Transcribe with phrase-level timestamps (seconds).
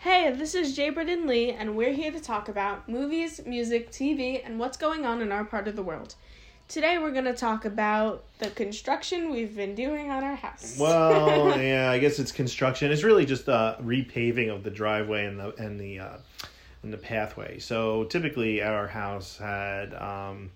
[0.00, 4.40] Hey, this is Jay Britton Lee, and we're here to talk about movies, music, TV,
[4.42, 6.14] and what's going on in our part of the world.
[6.68, 10.78] Today, we're going to talk about the construction we've been doing on our house.
[10.80, 12.90] Well, yeah, I guess it's construction.
[12.90, 16.16] It's really just uh, repaving of the driveway and the and the uh,
[16.82, 17.58] and the pathway.
[17.58, 20.50] So typically, our house had um,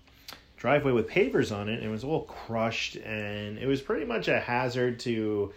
[0.57, 4.27] driveway with pavers on it, and it was all crushed, and it was pretty much
[4.27, 5.53] a hazard to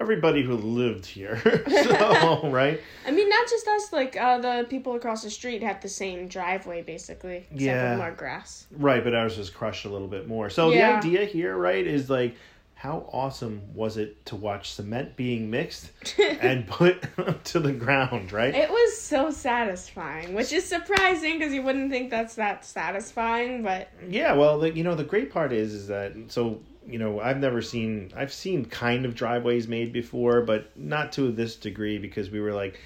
[0.00, 1.40] everybody who lived here.
[1.68, 2.80] so, right?
[3.06, 6.28] I mean, not just us, like uh, the people across the street had the same
[6.28, 7.38] driveway, basically.
[7.50, 7.96] Except Yeah.
[7.96, 8.66] more grass.
[8.72, 10.50] Right, but ours was crushed a little bit more.
[10.50, 10.92] So Yeah.
[10.92, 12.36] the idea here, right, is like
[12.76, 15.90] how awesome was it to watch cement being mixed
[16.40, 17.02] and put
[17.44, 18.54] to the ground, right?
[18.54, 23.88] It was so satisfying, which is surprising because you wouldn't think that's that satisfying, but
[24.06, 27.38] Yeah, well, the, you know, the great part is is that so you know I've
[27.38, 32.30] never seen I've seen kind of driveways made before, but not to this degree because
[32.30, 32.80] we were like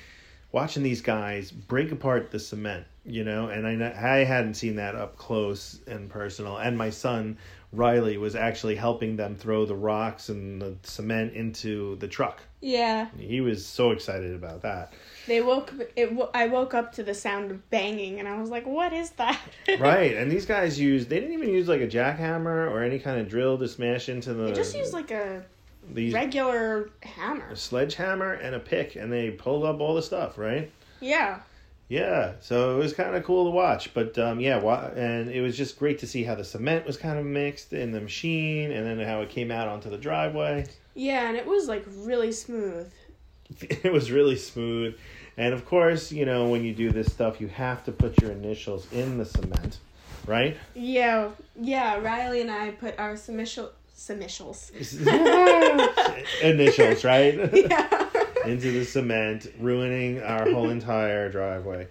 [0.52, 4.94] watching these guys break apart the cement, you know, and I I hadn't seen that
[4.94, 7.38] up close and personal, and my son
[7.72, 12.40] Riley was actually helping them throw the rocks and the cement into the truck.
[12.62, 13.08] yeah.
[13.18, 14.94] He was so excited about that.
[15.26, 15.74] They woke.
[15.94, 16.16] It.
[16.32, 19.38] I woke up to the sound of banging, and I was like, "What is that?"
[19.78, 23.20] right, and these guys used they didn't even use like a jackhammer or any kind
[23.20, 25.44] of drill to smash into the They just used like a
[25.90, 27.48] these regular hammer.
[27.50, 31.40] a sledgehammer and a pick and they pulled up all the stuff right Yeah.
[31.88, 35.40] Yeah so it was kind of cool to watch but um yeah wa- and it
[35.40, 38.70] was just great to see how the cement was kind of mixed in the machine
[38.70, 42.32] and then how it came out onto the driveway Yeah, and it was like really
[42.32, 42.90] smooth.
[43.60, 44.94] it was really smooth
[45.38, 48.32] and of course you know when you do this stuff you have to put your
[48.32, 49.78] initials in the cement
[50.26, 51.30] right Yeah.
[51.58, 51.96] Yeah.
[52.00, 54.70] Riley and I put our submission submissions.
[56.42, 58.07] initials right yeah.
[58.48, 61.88] Into the cement, ruining our whole entire driveway.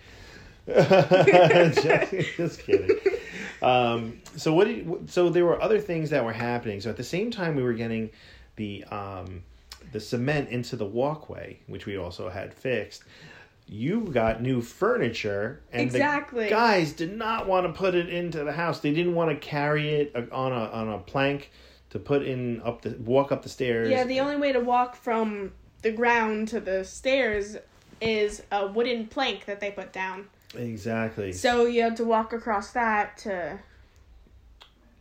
[0.67, 2.97] just, just kidding.
[3.61, 4.67] Um, so what?
[4.67, 6.81] Did, so there were other things that were happening.
[6.81, 8.09] So at the same time, we were getting
[8.55, 9.43] the um,
[9.91, 13.03] the cement into the walkway, which we also had fixed.
[13.69, 16.45] You got new furniture, and Exactly.
[16.45, 18.79] the guys did not want to put it into the house.
[18.79, 21.51] They didn't want to carry it uh, on a on a plank
[21.89, 23.89] to put in up the walk up the stairs.
[23.89, 24.03] Yeah.
[24.03, 25.51] The only way to walk from
[25.81, 27.57] the ground to the stairs
[28.01, 30.27] is a wooden plank that they put down.
[30.55, 31.31] exactly.
[31.33, 33.59] So you have to walk across that to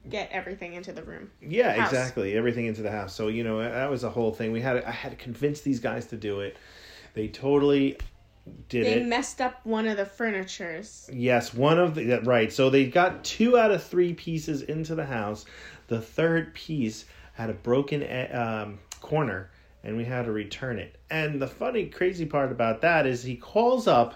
[0.09, 1.31] get everything into the room.
[1.43, 2.37] Yeah, exactly.
[2.37, 3.15] Everything into the house.
[3.15, 4.53] So you know that was a whole thing.
[4.53, 6.57] We had I had to convince these guys to do it.
[7.15, 7.99] They totally
[8.69, 9.07] did They it.
[9.07, 11.11] messed up one of the furnitures.
[11.13, 12.53] yes, one of the right.
[12.53, 15.45] So they got two out of three pieces into the house.
[15.89, 19.51] The third piece had a broken um, corner,
[19.87, 20.97] and we had to return it.
[21.11, 24.15] And the funny, crazy part about that is he calls up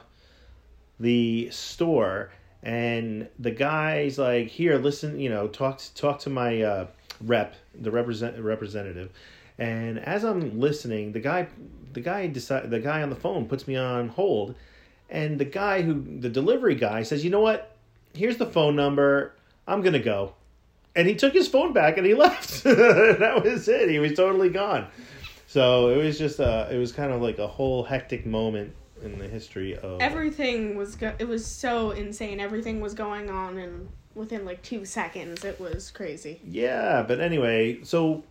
[0.99, 2.31] the store
[2.63, 6.87] and the guy's like here listen you know talk to, talk to my uh,
[7.23, 9.11] rep the represent representative.
[9.57, 11.47] And as i'm listening the guy
[11.95, 14.57] the guy decide the guy on the phone puts me on hold
[15.09, 17.77] and the guy who the delivery guy says you know what?
[18.13, 19.35] Here's the phone number.
[19.67, 20.35] I'm gonna go.
[20.97, 22.65] And he took his phone back and he left.
[22.65, 23.89] That was it.
[23.89, 24.89] He was totally gone
[25.51, 28.73] so it was just uh it was kind of like a whole hectic moment
[29.03, 32.39] in the history of Everything was go- it was so insane.
[32.39, 35.45] Everything was going on and within like 2 seconds.
[35.45, 36.41] It was crazy.
[36.45, 38.23] Yeah, but anyway, so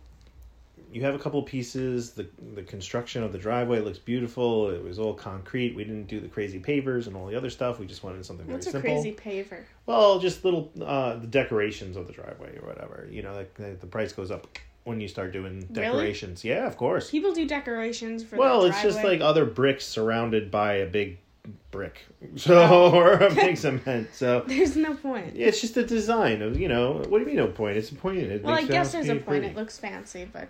[0.92, 2.12] you have a couple pieces.
[2.12, 4.70] The the construction of the driveway looks beautiful.
[4.70, 5.74] It was all concrete.
[5.76, 7.78] We didn't do the crazy pavers and all the other stuff.
[7.78, 8.80] We just wanted something very simple.
[8.80, 9.64] What's a crazy paver?
[9.84, 13.06] Well, just little uh, the decorations of the driveway or whatever.
[13.10, 14.46] You know, like the, the price goes up
[14.84, 16.44] when you start doing decorations.
[16.44, 17.10] Yeah, of course.
[17.10, 21.18] People do decorations for Well, it's just like other bricks surrounded by a big
[21.70, 24.08] brick, so or a big cement.
[24.12, 25.36] So there's no point.
[25.36, 26.94] yeah, it's just a design of you know.
[26.94, 27.76] What do you mean no point?
[27.76, 28.18] It's a point.
[28.18, 29.26] It Well, I guess there's a point.
[29.26, 29.46] pretty.
[29.48, 30.48] It looks fancy, but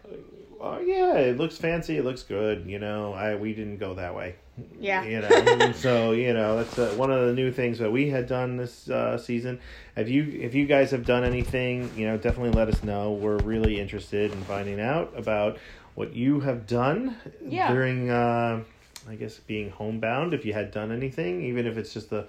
[0.63, 1.97] Oh yeah, it looks fancy.
[1.97, 2.67] It looks good.
[2.67, 4.35] You know, I we didn't go that way.
[4.79, 5.03] yeah.
[5.05, 8.27] You know, so you know that's uh, one of the new things that we had
[8.27, 9.59] done this uh, season.
[9.97, 13.13] Have you if you guys have done anything, you know, definitely let us know.
[13.13, 15.59] We're really interested in finding out about
[15.95, 17.73] what you have done Yeah.
[17.73, 18.63] during, uh,
[19.09, 20.35] I guess, being homebound.
[20.35, 22.27] If you had done anything, even if it's just a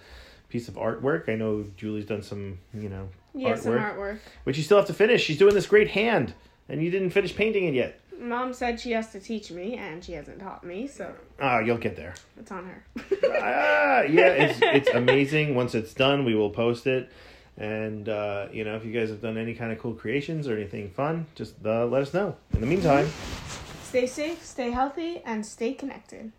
[0.50, 1.30] piece of artwork.
[1.30, 4.18] I know Julie's done some, you know, Yeah, some artwork, artwork.
[4.46, 5.24] which you still have to finish.
[5.24, 6.34] She's doing this great hand,
[6.68, 8.00] and you didn't finish painting it yet.
[8.22, 11.78] Mom said she has to teach me, and she hasn't taught me, so Ah, you'll
[11.78, 12.14] get there.
[12.40, 12.84] it's on her.
[13.42, 15.56] ah, yeah, it's it's amazing.
[15.56, 17.12] Once it's done, we will post it.
[17.58, 20.56] And uh, you know, if you guys have done any kind of cool creations or
[20.56, 22.36] anything fun, just uh, let us know.
[22.54, 23.10] In the meantime.
[23.84, 26.32] Stay safe, stay healthy, and stay connected.